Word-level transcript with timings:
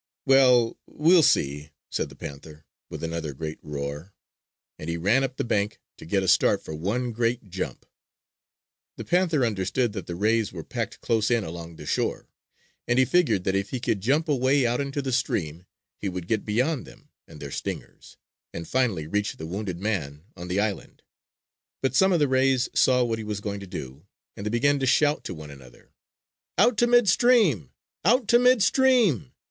"Well, 0.25 0.79
we'll 0.87 1.21
see!" 1.21 1.69
said 1.91 2.09
the 2.09 2.15
panther, 2.15 2.65
with 2.89 3.03
another 3.03 3.35
great 3.35 3.59
roar; 3.61 4.15
and 4.79 4.89
he 4.89 4.97
ran 4.97 5.23
up 5.23 5.37
the 5.37 5.43
bank 5.43 5.79
to 5.97 6.07
get 6.07 6.23
a 6.23 6.27
start 6.27 6.65
for 6.65 6.73
one 6.73 7.11
great 7.11 7.51
jump. 7.51 7.85
The 8.97 9.05
panther 9.05 9.45
understood 9.45 9.93
that 9.93 10.07
the 10.07 10.15
rays 10.15 10.51
were 10.51 10.63
packed 10.63 11.01
close 11.01 11.29
in 11.29 11.43
along 11.43 11.75
the 11.75 11.85
shore; 11.85 12.31
and 12.87 12.97
he 12.97 13.05
figured 13.05 13.43
that 13.43 13.53
if 13.53 13.69
he 13.69 13.79
could 13.79 14.01
jump 14.01 14.27
away 14.27 14.65
out 14.65 14.81
into 14.81 15.03
the 15.03 15.11
stream 15.11 15.67
he 15.99 16.09
would 16.09 16.25
get 16.27 16.45
beyond 16.45 16.87
them 16.87 17.09
and 17.27 17.39
their 17.39 17.51
stingers, 17.51 18.17
and 18.51 18.67
finally 18.67 19.05
reach 19.05 19.37
the 19.37 19.45
wounded 19.45 19.79
man 19.79 20.25
on 20.35 20.47
the 20.47 20.59
island. 20.59 21.03
But 21.79 21.93
some 21.93 22.11
of 22.11 22.17
the 22.17 22.27
rays 22.27 22.69
saw 22.73 23.03
what 23.03 23.19
he 23.19 23.23
was 23.23 23.39
going 23.39 23.59
to 23.59 23.67
do, 23.67 24.07
and 24.35 24.47
they 24.47 24.49
began 24.49 24.79
to 24.79 24.87
shout 24.87 25.23
to 25.25 25.35
one 25.35 25.51
another: 25.51 25.93
"Out 26.57 26.75
to 26.79 26.87
mid 26.87 27.07
stream! 27.07 27.69
Out 28.03 28.27
to 28.29 28.39
mid 28.39 28.63
stream! 28.63 29.33